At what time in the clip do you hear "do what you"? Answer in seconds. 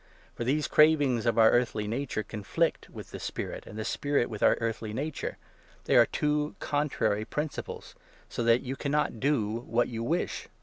9.19-10.01